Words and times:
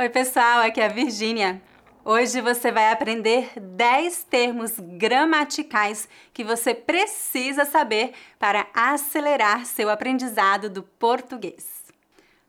Oi, 0.00 0.08
pessoal, 0.08 0.60
aqui 0.60 0.80
é 0.80 0.86
a 0.86 0.88
Virgínia. 0.88 1.60
Hoje 2.04 2.40
você 2.40 2.70
vai 2.70 2.92
aprender 2.92 3.50
10 3.58 4.22
termos 4.30 4.74
gramaticais 4.78 6.08
que 6.32 6.44
você 6.44 6.72
precisa 6.72 7.64
saber 7.64 8.12
para 8.38 8.68
acelerar 8.72 9.66
seu 9.66 9.90
aprendizado 9.90 10.70
do 10.70 10.84
português. 10.84 11.82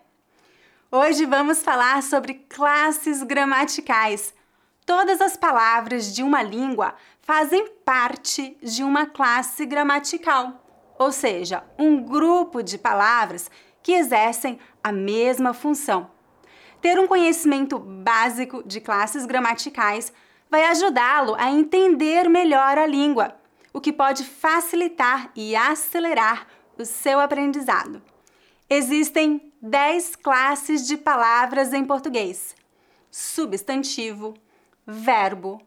Hoje 0.92 1.24
vamos 1.24 1.62
falar 1.62 2.02
sobre 2.02 2.34
classes 2.34 3.22
gramaticais. 3.22 4.34
Todas 4.84 5.22
as 5.22 5.38
palavras 5.38 6.14
de 6.14 6.22
uma 6.22 6.42
língua 6.42 6.94
fazem 7.22 7.66
parte 7.82 8.58
de 8.62 8.84
uma 8.84 9.06
classe 9.06 9.64
gramatical, 9.64 10.62
ou 10.98 11.10
seja, 11.10 11.64
um 11.78 12.02
grupo 12.02 12.62
de 12.62 12.76
palavras 12.76 13.50
que 13.82 13.92
exercem 13.92 14.58
a 14.84 14.92
mesma 14.92 15.54
função. 15.54 16.10
Ter 16.82 16.98
um 16.98 17.06
conhecimento 17.06 17.78
básico 17.78 18.62
de 18.66 18.82
classes 18.82 19.24
gramaticais 19.24 20.12
vai 20.50 20.66
ajudá-lo 20.66 21.34
a 21.38 21.50
entender 21.50 22.28
melhor 22.28 22.76
a 22.76 22.86
língua 22.86 23.34
o 23.76 23.80
que 23.80 23.92
pode 23.92 24.24
facilitar 24.24 25.30
e 25.36 25.54
acelerar 25.54 26.46
o 26.78 26.84
seu 26.86 27.20
aprendizado. 27.20 28.02
Existem 28.70 29.52
10 29.60 30.16
classes 30.16 30.86
de 30.86 30.96
palavras 30.96 31.74
em 31.74 31.84
português: 31.84 32.56
substantivo, 33.10 34.32
verbo, 34.86 35.60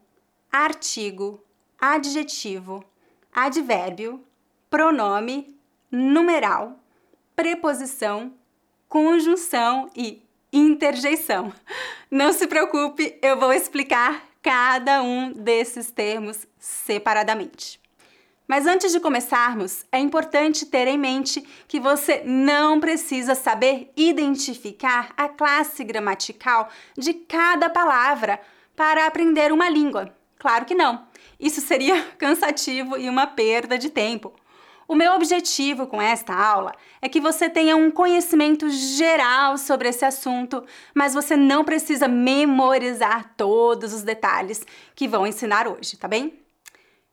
artigo, 0.50 1.40
adjetivo, 1.80 2.84
advérbio, 3.32 4.20
pronome, 4.68 5.56
numeral, 5.88 6.80
preposição, 7.36 8.34
conjunção 8.88 9.88
e 9.94 10.20
interjeição. 10.52 11.52
Não 12.10 12.32
se 12.32 12.48
preocupe, 12.48 13.16
eu 13.22 13.38
vou 13.38 13.52
explicar 13.52 14.24
cada 14.42 15.00
um 15.00 15.32
desses 15.32 15.92
termos 15.92 16.44
separadamente. 16.58 17.79
Mas 18.50 18.66
antes 18.66 18.90
de 18.90 18.98
começarmos, 18.98 19.86
é 19.92 20.00
importante 20.00 20.66
ter 20.66 20.88
em 20.88 20.98
mente 20.98 21.40
que 21.68 21.78
você 21.78 22.24
não 22.24 22.80
precisa 22.80 23.36
saber 23.36 23.92
identificar 23.96 25.12
a 25.16 25.28
classe 25.28 25.84
gramatical 25.84 26.68
de 26.98 27.14
cada 27.14 27.70
palavra 27.70 28.40
para 28.74 29.06
aprender 29.06 29.52
uma 29.52 29.70
língua. 29.70 30.12
Claro 30.36 30.64
que 30.64 30.74
não. 30.74 31.06
Isso 31.38 31.60
seria 31.60 32.02
cansativo 32.18 32.98
e 32.98 33.08
uma 33.08 33.24
perda 33.24 33.78
de 33.78 33.88
tempo. 33.88 34.32
O 34.88 34.96
meu 34.96 35.12
objetivo 35.12 35.86
com 35.86 36.02
esta 36.02 36.34
aula 36.34 36.74
é 37.00 37.08
que 37.08 37.20
você 37.20 37.48
tenha 37.48 37.76
um 37.76 37.88
conhecimento 37.88 38.68
geral 38.68 39.58
sobre 39.58 39.90
esse 39.90 40.04
assunto, 40.04 40.64
mas 40.92 41.14
você 41.14 41.36
não 41.36 41.62
precisa 41.62 42.08
memorizar 42.08 43.32
todos 43.36 43.94
os 43.94 44.02
detalhes 44.02 44.66
que 44.96 45.06
vão 45.06 45.24
ensinar 45.24 45.68
hoje, 45.68 45.96
tá 45.96 46.08
bem? 46.08 46.49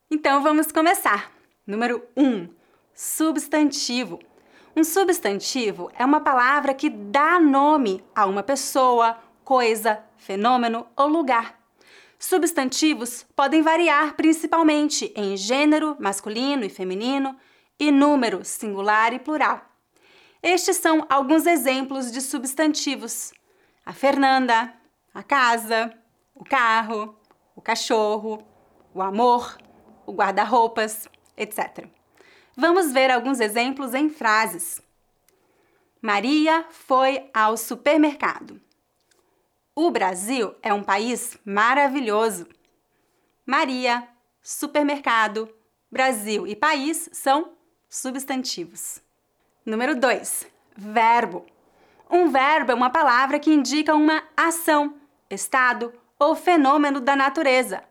Então 0.09 0.41
vamos 0.41 0.71
começar. 0.71 1.33
Número 1.65 2.01
1. 2.15 2.23
Um, 2.25 2.49
substantivo. 2.93 4.19
Um 4.73 4.81
substantivo 4.81 5.91
é 5.99 6.05
uma 6.05 6.21
palavra 6.21 6.73
que 6.73 6.89
dá 6.89 7.37
nome 7.41 8.01
a 8.15 8.25
uma 8.25 8.41
pessoa, 8.41 9.17
coisa, 9.43 10.01
fenômeno 10.15 10.87
ou 10.95 11.09
lugar. 11.09 11.59
Substantivos 12.17 13.25
podem 13.35 13.61
variar 13.61 14.15
principalmente 14.15 15.11
em 15.13 15.35
gênero, 15.35 15.97
masculino 15.99 16.63
e 16.63 16.69
feminino, 16.69 17.35
e 17.77 17.91
número, 17.91 18.45
singular 18.45 19.13
e 19.13 19.19
plural. 19.19 19.61
Estes 20.41 20.77
são 20.77 21.05
alguns 21.09 21.45
exemplos 21.45 22.13
de 22.13 22.21
substantivos: 22.21 23.33
a 23.85 23.91
Fernanda, 23.91 24.73
a 25.13 25.21
casa, 25.21 25.93
o 26.33 26.45
carro, 26.45 27.13
o 27.53 27.61
cachorro, 27.61 28.47
o 28.93 29.01
amor, 29.01 29.57
o 30.07 30.13
guarda-roupas, 30.13 31.07
etc. 31.37 31.85
Vamos 32.55 32.91
ver 32.91 33.11
alguns 33.11 33.39
exemplos 33.39 33.93
em 33.93 34.09
frases. 34.09 34.81
Maria 36.01 36.65
foi 36.71 37.29
ao 37.31 37.55
supermercado. 37.55 38.59
O 39.75 39.91
Brasil 39.91 40.55
é 40.63 40.73
um 40.73 40.81
país 40.81 41.37
maravilhoso. 41.45 42.47
Maria, 43.45 44.07
supermercado, 44.41 45.53
Brasil 45.91 46.47
e 46.47 46.55
país 46.55 47.09
são 47.13 47.53
substantivos. 47.89 49.01
Número 49.65 49.95
2. 49.95 50.47
Verbo. 50.75 51.45
Um 52.09 52.29
verbo 52.29 52.71
é 52.71 52.75
uma 52.75 52.89
palavra 52.89 53.39
que 53.39 53.53
indica 53.53 53.93
uma 53.93 54.23
ação, 54.35 54.95
estado 55.29 55.93
ou 56.17 56.35
fenômeno 56.35 56.99
da 56.99 57.15
natureza. 57.15 57.83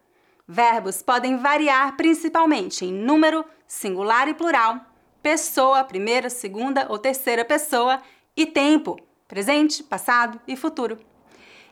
Verbos 0.48 1.02
podem 1.02 1.36
variar 1.38 1.96
principalmente 1.96 2.84
em 2.84 2.92
número, 2.92 3.44
singular 3.66 4.28
e 4.28 4.34
plural, 4.34 4.80
pessoa, 5.20 5.82
primeira, 5.82 6.30
segunda 6.30 6.86
ou 6.88 6.98
terceira 6.98 7.44
pessoa 7.44 8.00
e 8.36 8.46
tempo, 8.46 8.96
presente, 9.26 9.82
passado 9.82 10.40
e 10.46 10.54
futuro. 10.54 10.98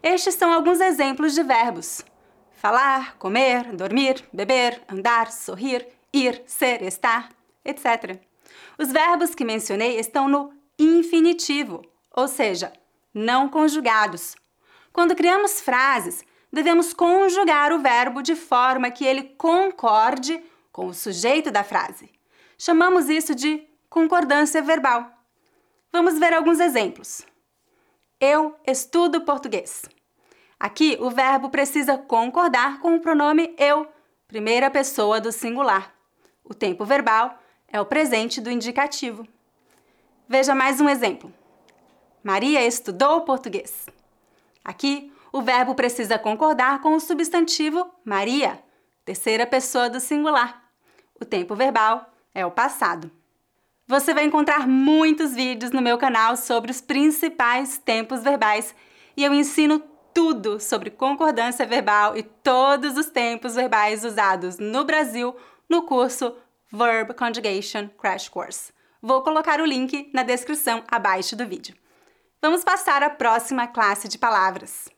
Estes 0.02 0.34
são 0.34 0.52
alguns 0.52 0.80
exemplos 0.80 1.34
de 1.34 1.42
verbos: 1.44 2.04
falar, 2.56 3.16
comer, 3.16 3.76
dormir, 3.76 4.24
beber, 4.32 4.82
andar, 4.88 5.30
sorrir, 5.30 5.86
ir, 6.12 6.42
ser, 6.44 6.82
estar, 6.82 7.28
etc. 7.64 8.18
Os 8.76 8.90
verbos 8.90 9.36
que 9.36 9.44
mencionei 9.44 10.00
estão 10.00 10.28
no 10.28 10.52
infinitivo, 10.76 11.82
ou 12.10 12.26
seja, 12.26 12.72
não 13.14 13.48
conjugados. 13.48 14.34
Quando 14.92 15.14
criamos 15.14 15.60
frases, 15.60 16.24
devemos 16.54 16.94
conjugar 16.94 17.72
o 17.72 17.80
verbo 17.80 18.22
de 18.22 18.34
forma 18.34 18.90
que 18.90 19.04
ele 19.04 19.24
concorde 19.36 20.42
com 20.72 20.86
o 20.86 20.94
sujeito 20.94 21.50
da 21.50 21.62
frase. 21.62 22.10
Chamamos 22.56 23.08
isso 23.08 23.34
de 23.34 23.66
concordância 23.90 24.62
verbal. 24.62 25.10
Vamos 25.92 26.18
ver 26.18 26.32
alguns 26.32 26.60
exemplos. 26.60 27.22
Eu 28.20 28.56
estudo 28.66 29.20
português. 29.22 29.82
Aqui 30.58 30.96
o 31.00 31.10
verbo 31.10 31.50
precisa 31.50 31.98
concordar 31.98 32.80
com 32.80 32.96
o 32.96 33.00
pronome 33.00 33.54
eu, 33.58 33.86
primeira 34.26 34.70
pessoa 34.70 35.20
do 35.20 35.30
singular. 35.30 35.94
O 36.42 36.54
tempo 36.54 36.84
verbal 36.84 37.38
é 37.68 37.80
o 37.80 37.86
presente 37.86 38.40
do 38.40 38.50
indicativo. 38.50 39.26
Veja 40.28 40.54
mais 40.54 40.80
um 40.80 40.88
exemplo. 40.88 41.32
Maria 42.22 42.64
estudou 42.64 43.20
português. 43.22 43.86
Aqui 44.64 45.12
o 45.34 45.42
verbo 45.42 45.74
precisa 45.74 46.16
concordar 46.16 46.80
com 46.80 46.94
o 46.94 47.00
substantivo 47.00 47.90
Maria, 48.04 48.62
terceira 49.04 49.44
pessoa 49.44 49.90
do 49.90 49.98
singular. 49.98 50.62
O 51.20 51.24
tempo 51.24 51.56
verbal 51.56 52.08
é 52.32 52.46
o 52.46 52.52
passado. 52.52 53.10
Você 53.84 54.14
vai 54.14 54.26
encontrar 54.26 54.68
muitos 54.68 55.34
vídeos 55.34 55.72
no 55.72 55.82
meu 55.82 55.98
canal 55.98 56.36
sobre 56.36 56.70
os 56.70 56.80
principais 56.80 57.78
tempos 57.78 58.22
verbais 58.22 58.76
e 59.16 59.24
eu 59.24 59.34
ensino 59.34 59.82
tudo 60.14 60.60
sobre 60.60 60.88
concordância 60.88 61.66
verbal 61.66 62.16
e 62.16 62.22
todos 62.22 62.96
os 62.96 63.06
tempos 63.06 63.56
verbais 63.56 64.04
usados 64.04 64.58
no 64.58 64.84
Brasil 64.84 65.34
no 65.68 65.82
curso 65.82 66.32
Verb 66.72 67.12
Conjugation 67.12 67.88
Crash 68.00 68.28
Course. 68.28 68.72
Vou 69.02 69.20
colocar 69.22 69.60
o 69.60 69.66
link 69.66 70.08
na 70.14 70.22
descrição 70.22 70.84
abaixo 70.86 71.34
do 71.34 71.44
vídeo. 71.44 71.74
Vamos 72.40 72.62
passar 72.62 73.02
à 73.02 73.10
próxima 73.10 73.66
classe 73.66 74.06
de 74.06 74.16
palavras. 74.16 74.93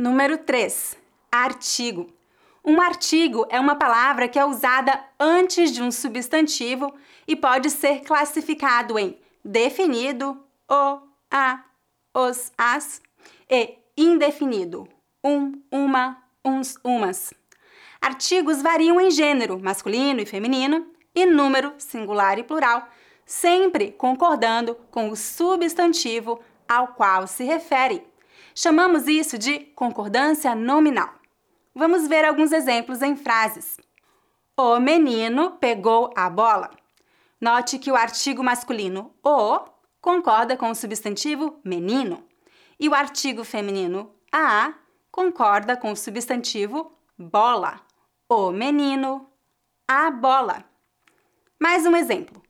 Número 0.00 0.38
3. 0.38 0.96
Artigo. 1.30 2.06
Um 2.64 2.80
artigo 2.80 3.46
é 3.50 3.60
uma 3.60 3.76
palavra 3.76 4.28
que 4.28 4.38
é 4.38 4.44
usada 4.46 4.98
antes 5.20 5.70
de 5.72 5.82
um 5.82 5.92
substantivo 5.92 6.94
e 7.28 7.36
pode 7.36 7.68
ser 7.68 8.00
classificado 8.00 8.98
em 8.98 9.18
definido, 9.44 10.42
o, 10.66 11.00
a, 11.30 11.62
os, 12.14 12.50
as 12.56 13.02
e 13.50 13.76
indefinido, 13.94 14.88
um, 15.22 15.60
uma, 15.70 16.16
uns, 16.42 16.78
umas. 16.82 17.34
Artigos 18.00 18.62
variam 18.62 18.98
em 18.98 19.10
gênero, 19.10 19.60
masculino 19.60 20.22
e 20.22 20.24
feminino, 20.24 20.86
e 21.14 21.26
número, 21.26 21.74
singular 21.76 22.38
e 22.38 22.42
plural, 22.42 22.88
sempre 23.26 23.92
concordando 23.92 24.74
com 24.90 25.10
o 25.10 25.16
substantivo 25.16 26.40
ao 26.66 26.88
qual 26.88 27.26
se 27.26 27.44
refere. 27.44 28.09
Chamamos 28.54 29.06
isso 29.06 29.38
de 29.38 29.60
concordância 29.74 30.54
nominal. 30.54 31.14
Vamos 31.74 32.08
ver 32.08 32.24
alguns 32.24 32.52
exemplos 32.52 33.00
em 33.02 33.16
frases. 33.16 33.78
O 34.56 34.78
menino 34.78 35.52
pegou 35.52 36.12
a 36.16 36.28
bola. 36.28 36.70
Note 37.40 37.78
que 37.78 37.90
o 37.90 37.96
artigo 37.96 38.42
masculino 38.42 39.14
o 39.24 39.60
concorda 40.00 40.56
com 40.56 40.70
o 40.70 40.74
substantivo 40.74 41.58
menino 41.64 42.22
e 42.78 42.88
o 42.88 42.94
artigo 42.94 43.44
feminino 43.44 44.14
a 44.32 44.74
concorda 45.10 45.76
com 45.76 45.92
o 45.92 45.96
substantivo 45.96 46.92
bola. 47.18 47.80
O 48.28 48.50
menino, 48.50 49.28
a 49.86 50.10
bola. 50.10 50.64
Mais 51.58 51.84
um 51.86 51.96
exemplo. 51.96 52.42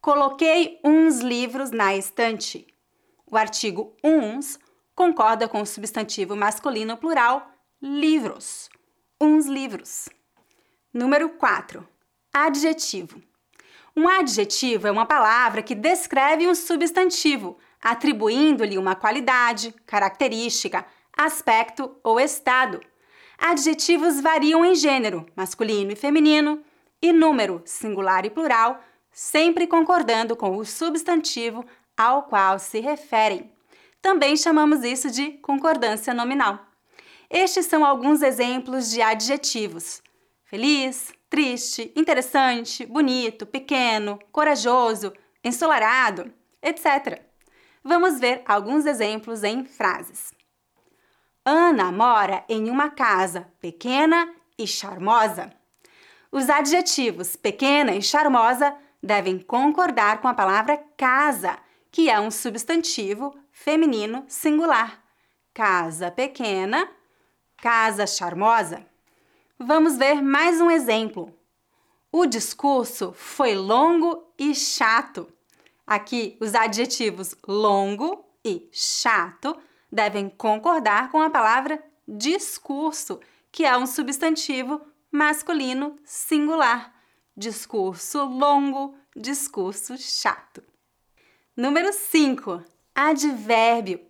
Coloquei 0.00 0.80
uns 0.84 1.20
livros 1.20 1.70
na 1.70 1.94
estante. 1.96 2.66
O 3.26 3.36
artigo 3.36 3.96
uns 4.02 4.58
concorda 4.98 5.46
com 5.46 5.62
o 5.62 5.66
substantivo 5.66 6.34
masculino 6.34 6.96
plural 6.96 7.52
livros. 7.80 8.68
Uns 9.20 9.46
livros. 9.46 10.08
Número 10.92 11.28
4. 11.28 11.86
Adjetivo. 12.34 13.22
Um 13.94 14.08
adjetivo 14.08 14.88
é 14.88 14.90
uma 14.90 15.06
palavra 15.06 15.62
que 15.62 15.76
descreve 15.76 16.48
um 16.48 16.54
substantivo, 16.54 17.58
atribuindo-lhe 17.80 18.76
uma 18.76 18.96
qualidade, 18.96 19.72
característica, 19.86 20.84
aspecto 21.16 21.96
ou 22.02 22.18
estado. 22.18 22.80
Adjetivos 23.38 24.20
variam 24.20 24.64
em 24.64 24.74
gênero, 24.74 25.24
masculino 25.36 25.92
e 25.92 25.96
feminino, 25.96 26.60
e 27.00 27.12
número, 27.12 27.62
singular 27.64 28.26
e 28.26 28.30
plural, 28.30 28.82
sempre 29.12 29.68
concordando 29.68 30.34
com 30.34 30.56
o 30.56 30.64
substantivo 30.64 31.64
ao 31.96 32.24
qual 32.24 32.58
se 32.58 32.80
referem. 32.80 33.56
Também 34.00 34.36
chamamos 34.36 34.84
isso 34.84 35.10
de 35.10 35.32
concordância 35.38 36.14
nominal. 36.14 36.66
Estes 37.30 37.66
são 37.66 37.84
alguns 37.84 38.22
exemplos 38.22 38.90
de 38.90 39.02
adjetivos: 39.02 40.02
feliz, 40.44 41.12
triste, 41.28 41.92
interessante, 41.94 42.86
bonito, 42.86 43.44
pequeno, 43.44 44.18
corajoso, 44.32 45.12
ensolarado, 45.44 46.32
etc. 46.62 47.22
Vamos 47.82 48.18
ver 48.18 48.42
alguns 48.46 48.86
exemplos 48.86 49.42
em 49.42 49.64
frases. 49.64 50.32
Ana 51.44 51.90
mora 51.90 52.44
em 52.48 52.70
uma 52.70 52.90
casa 52.90 53.48
pequena 53.60 54.34
e 54.58 54.66
charmosa. 54.66 55.52
Os 56.30 56.50
adjetivos 56.50 57.36
pequena 57.36 57.94
e 57.94 58.02
charmosa 58.02 58.74
devem 59.02 59.38
concordar 59.38 60.20
com 60.20 60.28
a 60.28 60.34
palavra 60.34 60.76
casa, 60.96 61.58
que 61.90 62.10
é 62.10 62.20
um 62.20 62.30
substantivo 62.30 63.34
feminino 63.58 64.24
singular. 64.28 65.02
Casa 65.52 66.12
pequena, 66.12 66.88
casa 67.56 68.06
charmosa. 68.06 68.86
Vamos 69.58 69.96
ver 69.96 70.22
mais 70.22 70.60
um 70.60 70.70
exemplo. 70.70 71.34
O 72.12 72.24
discurso 72.24 73.12
foi 73.12 73.56
longo 73.56 74.32
e 74.38 74.54
chato. 74.54 75.30
Aqui, 75.84 76.38
os 76.40 76.54
adjetivos 76.54 77.34
longo 77.46 78.24
e 78.44 78.68
chato 78.72 79.56
devem 79.90 80.30
concordar 80.30 81.10
com 81.10 81.20
a 81.20 81.28
palavra 81.28 81.82
discurso, 82.06 83.18
que 83.50 83.64
é 83.64 83.76
um 83.76 83.86
substantivo 83.86 84.80
masculino 85.10 85.96
singular. 86.04 86.94
Discurso 87.36 88.24
longo, 88.24 88.96
discurso 89.16 89.98
chato. 89.98 90.62
Número 91.56 91.92
5. 91.92 92.77
Advérbio. 93.00 94.00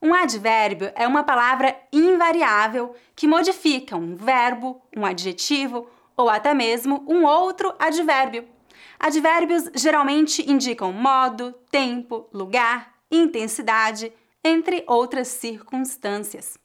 Um 0.00 0.14
advérbio 0.14 0.90
é 0.94 1.06
uma 1.06 1.22
palavra 1.22 1.78
invariável 1.92 2.94
que 3.14 3.28
modifica 3.28 3.94
um 3.94 4.16
verbo, 4.16 4.80
um 4.96 5.04
adjetivo 5.04 5.86
ou 6.16 6.30
até 6.30 6.54
mesmo 6.54 7.04
um 7.06 7.26
outro 7.26 7.74
advérbio. 7.78 8.48
Advérbios 8.98 9.64
geralmente 9.74 10.50
indicam 10.50 10.90
modo, 10.94 11.52
tempo, 11.70 12.26
lugar, 12.32 12.94
intensidade, 13.10 14.10
entre 14.42 14.82
outras 14.86 15.28
circunstâncias. 15.28 16.56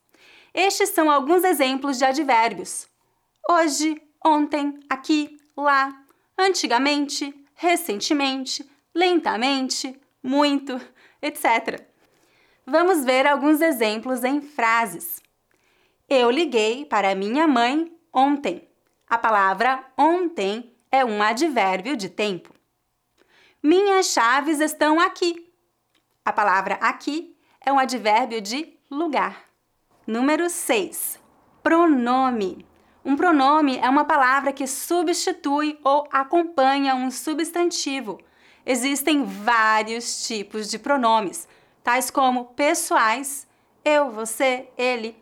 Estes 0.53 0.91
são 0.91 1.11
alguns 1.11 1.43
exemplos 1.43 1.97
de 1.97 2.05
advérbios: 2.05 2.87
hoje, 3.49 4.01
ontem, 4.23 4.79
aqui, 4.89 5.37
lá, 5.57 5.93
antigamente, 6.39 7.35
recentemente, 7.55 8.65
lentamente, 8.95 9.99
muito, 10.23 10.79
etc. 11.23 11.81
Vamos 12.65 13.03
ver 13.03 13.25
alguns 13.25 13.61
exemplos 13.61 14.23
em 14.23 14.41
frases. 14.41 15.21
Eu 16.09 16.29
liguei 16.29 16.85
para 16.85 17.15
minha 17.15 17.47
mãe 17.47 17.91
ontem. 18.13 18.67
A 19.09 19.17
palavra 19.17 19.83
ontem 19.97 20.75
é 20.91 21.03
um 21.03 21.23
advérbio 21.23 21.95
de 21.95 22.09
tempo. 22.09 22.53
Minhas 23.61 24.07
chaves 24.07 24.59
estão 24.59 24.99
aqui. 24.99 25.51
A 26.25 26.33
palavra 26.33 26.75
aqui 26.75 27.35
é 27.59 27.71
um 27.71 27.79
advérbio 27.79 28.41
de 28.41 28.77
lugar. 28.91 29.45
Número 30.05 30.49
6. 30.49 31.19
Pronome. 31.63 32.65
Um 33.05 33.15
pronome 33.15 33.77
é 33.77 33.89
uma 33.89 34.05
palavra 34.05 34.53
que 34.53 34.67
substitui 34.67 35.79
ou 35.83 36.07
acompanha 36.11 36.95
um 36.95 37.09
substantivo. 37.09 38.19
Existem 38.65 39.23
vários 39.25 40.25
tipos 40.25 40.69
de 40.69 40.79
pronomes 40.79 41.47
tais 41.83 42.09
como 42.09 42.45
pessoais, 42.45 43.45
eu, 43.83 44.09
você, 44.09 44.69
ele, 44.77 45.15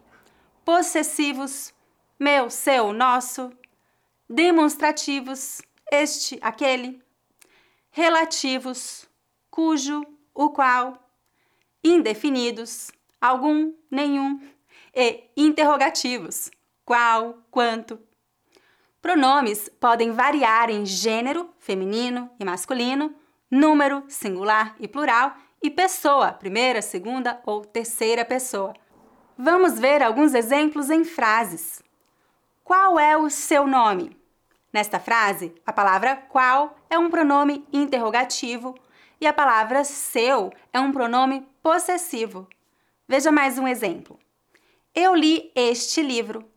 possessivos, 0.64 1.74
meu, 2.20 2.50
seu, 2.52 2.94
nosso, 2.94 3.52
demonstrativos, 4.30 5.62
este, 5.92 6.38
aquele, 6.42 7.02
relativos, 7.90 9.10
cujo, 9.50 10.06
o 10.34 10.52
qual, 10.52 10.98
indefinidos, 11.84 12.92
algum, 13.20 13.74
nenhum, 13.90 14.40
e 14.96 15.24
interrogativos, 15.36 16.52
qual, 16.86 17.40
quanto. 17.50 18.00
Pronomes 19.02 19.68
podem 19.80 20.12
variar 20.12 20.70
em 20.70 20.86
gênero, 20.86 21.50
feminino 21.58 22.30
e 22.40 22.46
masculino, 22.46 23.16
número, 23.52 24.04
singular 24.08 24.76
e 24.80 24.88
plural, 24.88 25.36
e 25.62 25.70
pessoa, 25.70 26.32
primeira, 26.32 26.82
segunda 26.82 27.40
ou 27.46 27.64
terceira 27.64 28.26
pessoa. 28.26 28.74
Vamos 29.38 29.78
ver 29.78 30.02
alguns 30.02 30.34
exemplos 30.34 30.90
em 30.90 31.04
frases. 31.04 31.84
Qual 32.64 32.98
é 32.98 33.16
o 33.18 33.30
seu 33.30 33.68
nome? 33.68 34.18
Nesta 34.74 35.00
frase, 35.00 35.54
a 35.66 35.74
palavra 35.74 36.16
qual 36.16 36.76
é 36.90 36.98
um 36.98 37.10
pronome 37.10 37.68
interrogativo 37.74 38.74
e 39.20 39.28
a 39.28 39.34
palavra 39.34 39.84
seu 39.84 40.52
é 40.72 40.80
um 40.80 40.92
pronome 40.92 41.46
possessivo. 41.62 42.48
Veja 43.08 43.32
mais 43.32 43.60
um 43.60 43.68
exemplo. 43.68 44.18
Eu 44.96 45.14
li 45.14 45.52
este 45.56 46.02
livro. 46.02 46.50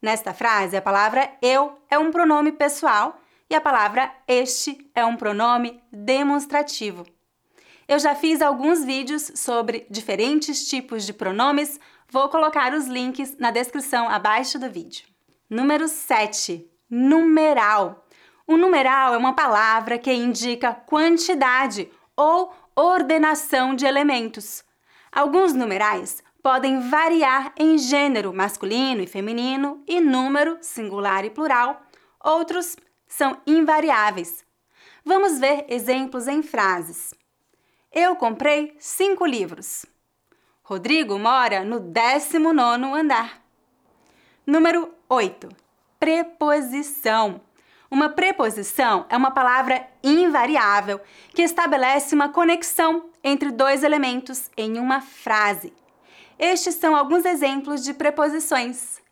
Nesta 0.00 0.34
frase, 0.34 0.76
a 0.76 0.82
palavra 0.82 1.30
eu 1.40 1.78
é 1.90 1.98
um 1.98 2.10
pronome 2.10 2.50
pessoal 2.50 3.20
e 3.52 3.54
a 3.54 3.60
palavra 3.60 4.10
este 4.26 4.90
é 4.94 5.04
um 5.04 5.14
pronome 5.14 5.78
demonstrativo. 5.92 7.06
Eu 7.86 7.98
já 7.98 8.14
fiz 8.14 8.40
alguns 8.40 8.82
vídeos 8.82 9.30
sobre 9.34 9.86
diferentes 9.90 10.66
tipos 10.66 11.04
de 11.04 11.12
pronomes, 11.12 11.78
vou 12.08 12.30
colocar 12.30 12.72
os 12.72 12.86
links 12.86 13.36
na 13.36 13.50
descrição 13.50 14.08
abaixo 14.08 14.58
do 14.58 14.70
vídeo. 14.70 15.06
Número 15.50 15.86
7. 15.86 16.66
Numeral. 16.88 18.06
O 18.46 18.56
numeral 18.56 19.12
é 19.12 19.18
uma 19.18 19.34
palavra 19.34 19.98
que 19.98 20.10
indica 20.10 20.72
quantidade 20.72 21.90
ou 22.16 22.54
ordenação 22.74 23.74
de 23.74 23.84
elementos. 23.84 24.64
Alguns 25.10 25.52
numerais 25.52 26.22
podem 26.42 26.80
variar 26.88 27.52
em 27.58 27.76
gênero 27.76 28.32
masculino 28.32 29.02
e 29.02 29.06
feminino 29.06 29.82
e 29.86 30.00
número 30.00 30.56
singular 30.62 31.22
e 31.26 31.28
plural. 31.28 31.82
Outros 32.18 32.76
são 33.12 33.36
invariáveis. 33.46 34.44
Vamos 35.04 35.38
ver 35.38 35.66
exemplos 35.68 36.26
em 36.26 36.42
frases. 36.42 37.14
Eu 37.92 38.16
comprei 38.16 38.74
cinco 38.78 39.26
livros. 39.26 39.84
Rodrigo 40.62 41.18
mora 41.18 41.62
no 41.62 41.78
19 41.78 42.84
andar. 42.98 43.42
Número 44.46 44.94
8. 45.08 45.48
Preposição. 46.00 47.42
Uma 47.90 48.08
preposição 48.08 49.04
é 49.10 49.16
uma 49.16 49.30
palavra 49.30 49.86
invariável 50.02 50.98
que 51.34 51.42
estabelece 51.42 52.14
uma 52.14 52.30
conexão 52.30 53.10
entre 53.22 53.50
dois 53.50 53.82
elementos 53.82 54.50
em 54.56 54.78
uma 54.78 55.02
frase. 55.02 55.74
Estes 56.38 56.76
são 56.76 56.96
alguns 56.96 57.26
exemplos 57.26 57.84
de 57.84 57.92
preposições: 57.92 59.02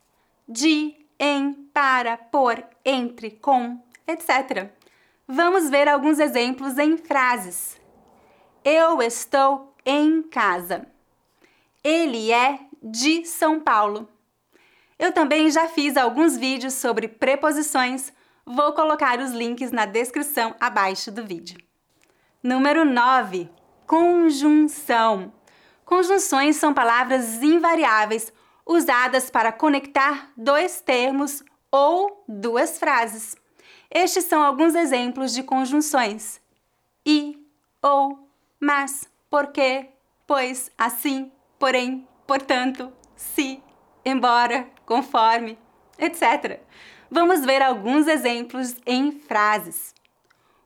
de, 0.49 0.97
em, 1.19 1.53
para, 1.75 2.17
por, 2.17 2.65
entre, 2.83 3.33
com, 3.33 3.79
etc. 4.11 4.71
Vamos 5.27 5.71
ver 5.71 5.89
alguns 5.89 6.19
exemplos 6.19 6.77
em 6.79 6.97
frases. 6.97 7.81
Eu 8.65 9.01
estou 9.01 9.75
em 9.87 10.23
casa. 10.23 10.87
Ele 11.83 12.31
é 12.31 12.59
de 12.83 13.25
São 13.25 13.61
Paulo. 13.61 14.09
Eu 14.99 15.13
também 15.13 15.51
já 15.51 15.67
fiz 15.67 15.97
alguns 15.97 16.37
vídeos 16.37 16.75
sobre 16.75 17.09
preposições. 17.09 18.13
Vou 18.45 18.73
colocar 18.73 19.19
os 19.19 19.31
links 19.31 19.71
na 19.71 19.87
descrição 19.87 20.55
abaixo 20.61 21.11
do 21.11 21.25
vídeo. 21.25 21.59
Número 22.43 22.85
9. 22.85 23.49
Conjunção. 23.87 25.33
Conjunções 25.85 26.57
são 26.57 26.75
palavras 26.75 27.43
invariáveis 27.43 28.33
usadas 28.67 29.31
para 29.31 29.53
conectar 29.53 30.31
dois 30.37 30.81
termos 30.81 31.43
ou 31.71 32.25
duas 32.29 32.79
frases. 32.79 33.40
Estes 33.91 34.25
são 34.25 34.43
alguns 34.43 34.75
exemplos 34.75 35.33
de 35.33 35.43
conjunções: 35.43 36.41
e, 37.05 37.45
ou, 37.83 38.29
mas, 38.59 39.09
porque, 39.29 39.89
pois, 40.27 40.71
assim, 40.79 41.33
porém, 41.59 42.07
portanto, 42.27 42.93
se, 43.17 43.63
embora, 44.05 44.69
conforme, 44.87 45.59
etc. 45.99 46.61
Vamos 47.11 47.45
ver 47.45 47.63
alguns 47.63 48.07
exemplos 48.07 48.77
em 48.87 49.11
frases. 49.11 49.95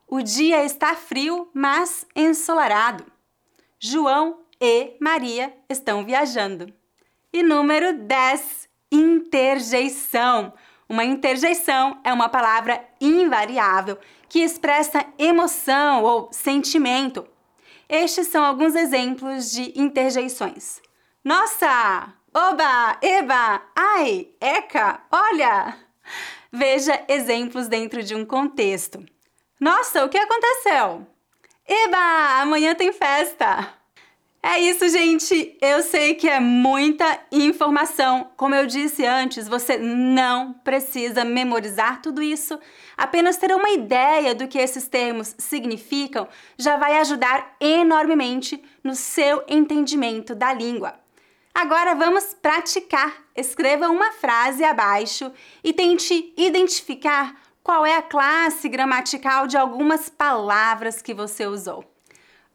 O 0.06 0.20
dia 0.20 0.64
está 0.64 0.94
frio, 0.94 1.48
mas 1.54 2.06
ensolarado. 2.14 3.04
João 3.80 4.40
e 4.60 4.96
Maria 5.00 5.56
estão 5.68 6.04
viajando. 6.04 6.72
E 7.32 7.42
número 7.42 7.98
10, 7.98 8.68
interjeição. 8.92 10.52
Uma 10.88 11.04
interjeição 11.04 11.98
é 12.04 12.12
uma 12.12 12.28
palavra 12.28 12.84
invariável 13.00 13.98
que 14.28 14.40
expressa 14.40 15.04
emoção 15.18 16.02
ou 16.02 16.28
sentimento. 16.32 17.26
Estes 17.88 18.28
são 18.28 18.44
alguns 18.44 18.74
exemplos 18.74 19.50
de 19.50 19.72
interjeições. 19.78 20.80
Nossa! 21.22 22.12
Oba! 22.34 22.98
Eba! 23.00 23.62
Ai! 23.74 24.28
Eca! 24.40 25.00
Olha! 25.10 25.76
Veja 26.52 27.02
exemplos 27.08 27.68
dentro 27.68 28.02
de 28.02 28.14
um 28.14 28.24
contexto. 28.24 29.04
Nossa, 29.60 30.04
o 30.04 30.08
que 30.08 30.18
aconteceu? 30.18 31.06
Eba! 31.66 32.40
Amanhã 32.42 32.74
tem 32.74 32.92
festa! 32.92 33.83
É 34.46 34.58
isso, 34.58 34.86
gente. 34.90 35.56
Eu 35.58 35.82
sei 35.82 36.16
que 36.16 36.28
é 36.28 36.38
muita 36.38 37.18
informação. 37.32 38.30
Como 38.36 38.54
eu 38.54 38.66
disse 38.66 39.02
antes, 39.06 39.48
você 39.48 39.78
não 39.78 40.52
precisa 40.52 41.24
memorizar 41.24 42.02
tudo 42.02 42.22
isso. 42.22 42.60
Apenas 42.94 43.38
ter 43.38 43.54
uma 43.54 43.70
ideia 43.70 44.34
do 44.34 44.46
que 44.46 44.58
esses 44.58 44.86
termos 44.86 45.34
significam 45.38 46.28
já 46.58 46.76
vai 46.76 46.98
ajudar 46.98 47.56
enormemente 47.58 48.62
no 48.84 48.94
seu 48.94 49.42
entendimento 49.48 50.34
da 50.34 50.52
língua. 50.52 50.92
Agora 51.54 51.94
vamos 51.94 52.34
praticar. 52.34 53.14
Escreva 53.34 53.88
uma 53.88 54.12
frase 54.12 54.62
abaixo 54.62 55.32
e 55.64 55.72
tente 55.72 56.34
identificar 56.36 57.34
qual 57.62 57.86
é 57.86 57.96
a 57.96 58.02
classe 58.02 58.68
gramatical 58.68 59.46
de 59.46 59.56
algumas 59.56 60.10
palavras 60.10 61.00
que 61.00 61.14
você 61.14 61.46
usou. 61.46 61.93